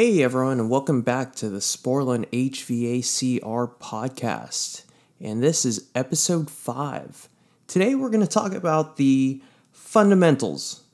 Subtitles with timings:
[0.00, 4.84] Hey everyone, and welcome back to the Sporlan HVACR podcast.
[5.20, 7.28] And this is episode 5.
[7.66, 9.42] Today we're going to talk about the
[9.72, 10.84] fundamentals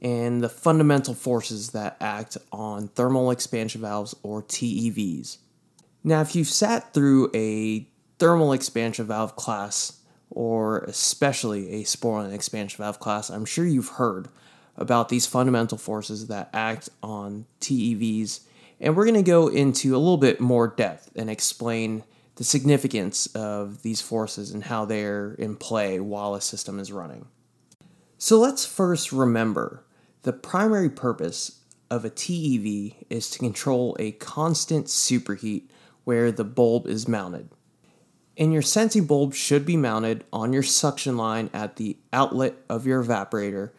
[0.00, 5.36] and the fundamental forces that act on thermal expansion valves or TEVs.
[6.02, 7.86] Now, if you've sat through a
[8.18, 10.00] thermal expansion valve class,
[10.30, 14.28] or especially a Sporlan expansion valve class, I'm sure you've heard
[14.76, 18.40] about these fundamental forces that act on TEVs.
[18.80, 22.04] And we're going to go into a little bit more depth and explain
[22.36, 27.26] the significance of these forces and how they're in play while a system is running.
[28.18, 29.84] So let's first remember
[30.22, 35.68] the primary purpose of a TEV is to control a constant superheat
[36.04, 37.48] where the bulb is mounted.
[38.36, 42.86] And your sensing bulb should be mounted on your suction line at the outlet of
[42.86, 43.70] your evaporator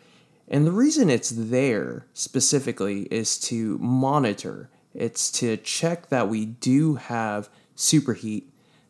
[0.48, 6.96] and the reason it's there specifically is to monitor, it's to check that we do
[6.96, 8.45] have superheat,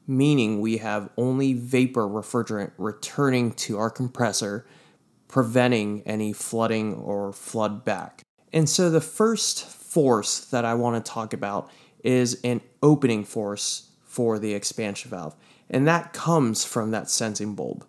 [0.05, 4.65] meaning we have only vapor refrigerant returning to our compressor,
[5.27, 8.21] preventing any flooding or flood back.
[8.53, 11.69] And so the first force that I want to talk about
[12.03, 15.35] is an opening force for the expansion valve,
[15.69, 17.85] and that comes from that sensing bulb.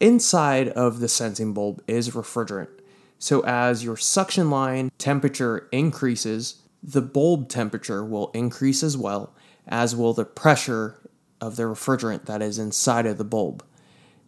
[0.00, 2.77] Inside of the sensing bulb is refrigerant
[3.18, 9.34] so, as your suction line temperature increases, the bulb temperature will increase as well,
[9.66, 11.00] as will the pressure
[11.40, 13.64] of the refrigerant that is inside of the bulb.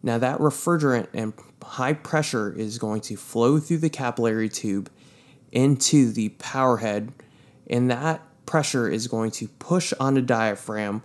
[0.03, 4.91] Now, that refrigerant and high pressure is going to flow through the capillary tube
[5.53, 7.13] into the power head,
[7.69, 11.05] and that pressure is going to push on the diaphragm,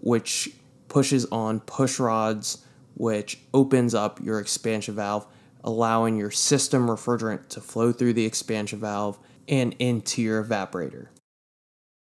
[0.00, 0.50] which
[0.86, 5.26] pushes on push rods, which opens up your expansion valve
[5.66, 11.08] allowing your system refrigerant to flow through the expansion valve and into your evaporator.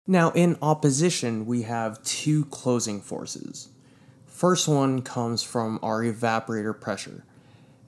[0.06, 3.70] Now, in opposition, we have two closing forces.
[4.26, 7.24] First one comes from our evaporator pressure.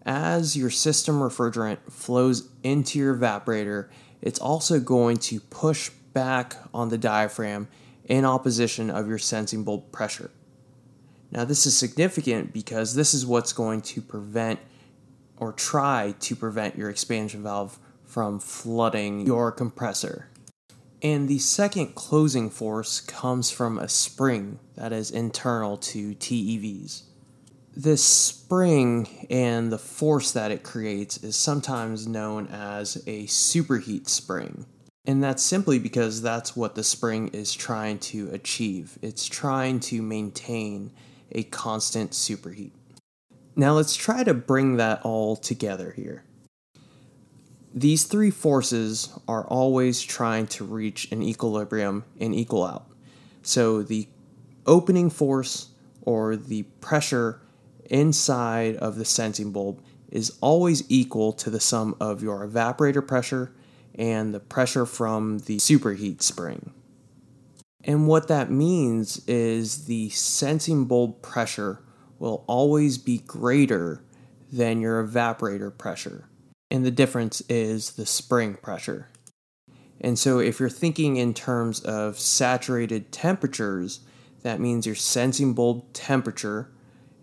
[0.05, 3.89] As your system refrigerant flows into your evaporator,
[4.21, 7.67] it's also going to push back on the diaphragm
[8.05, 10.31] in opposition of your sensing bulb pressure.
[11.31, 14.59] Now, this is significant because this is what's going to prevent
[15.39, 20.27] or try to prevent your expansion valve from flooding your compressor.
[21.01, 27.03] And the second closing force comes from a spring that is internal to TEVs.
[27.75, 34.65] This spring and the force that it creates is sometimes known as a superheat spring.
[35.05, 38.99] And that's simply because that's what the spring is trying to achieve.
[39.01, 40.91] It's trying to maintain
[41.31, 42.73] a constant superheat.
[43.59, 46.23] Now let's try to bring that all together here.
[47.73, 52.85] These three forces are always trying to reach an equilibrium and equal out.
[53.41, 54.07] So the
[54.65, 55.71] opening force
[56.03, 57.41] or the pressure
[57.89, 63.53] inside of the sensing bulb is always equal to the sum of your evaporator pressure
[63.93, 66.71] and the pressure from the superheat spring.
[67.83, 71.81] And what that means is the sensing bulb pressure
[72.19, 74.03] will always be greater
[74.51, 76.29] than your evaporator pressure.
[76.69, 79.09] And the difference is the spring pressure.
[80.01, 84.01] And so, if you're thinking in terms of saturated temperatures,
[84.43, 86.69] that means your sensing bulb temperature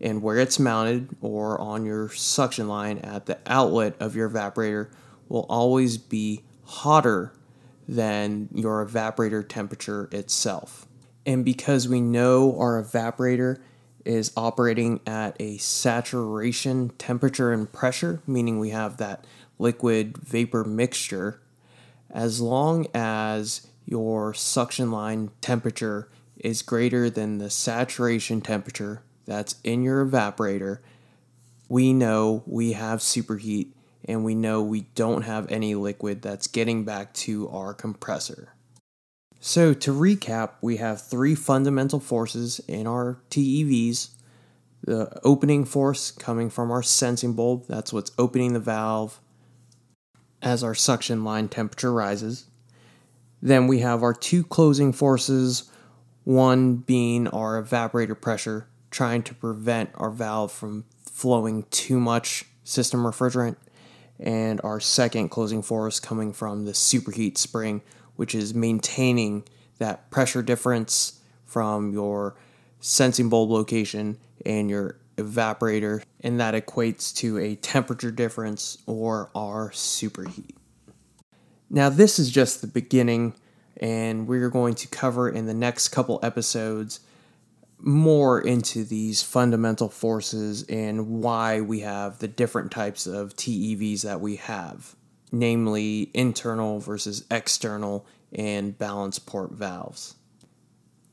[0.00, 4.90] and where it's mounted or on your suction line at the outlet of your evaporator
[5.28, 7.32] will always be hotter
[7.88, 10.86] than your evaporator temperature itself.
[11.24, 13.60] And because we know our evaporator
[14.06, 19.24] is operating at a saturation temperature and pressure, meaning we have that
[19.58, 21.40] liquid vapor mixture,
[22.10, 26.08] as long as your suction line temperature
[26.38, 30.78] is greater than the saturation temperature that's in your evaporator,
[31.68, 33.68] we know we have superheat
[34.04, 38.52] and we know we don't have any liquid that's getting back to our compressor.
[39.46, 44.08] So, to recap, we have three fundamental forces in our TEVs.
[44.82, 49.20] The opening force coming from our sensing bulb, that's what's opening the valve
[50.42, 52.46] as our suction line temperature rises.
[53.40, 55.70] Then we have our two closing forces,
[56.24, 63.04] one being our evaporator pressure, trying to prevent our valve from flowing too much system
[63.04, 63.54] refrigerant,
[64.18, 67.80] and our second closing force coming from the superheat spring,
[68.16, 69.44] which is maintaining
[69.78, 72.34] that pressure difference from your
[72.80, 79.70] sensing bulb location and your evaporator, and that equates to a temperature difference or our
[79.70, 80.54] superheat.
[81.70, 83.34] Now, this is just the beginning
[83.78, 87.00] and we're going to cover in the next couple episodes
[87.78, 94.20] more into these fundamental forces and why we have the different types of TEVs that
[94.20, 94.96] we have,
[95.32, 100.14] namely internal versus external and balance port valves.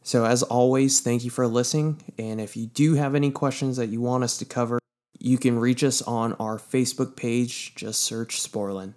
[0.01, 2.01] So, as always, thank you for listening.
[2.17, 4.79] And if you do have any questions that you want us to cover,
[5.17, 7.73] you can reach us on our Facebook page.
[7.75, 8.95] Just search Sporlan.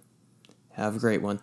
[0.73, 1.41] Have a great one.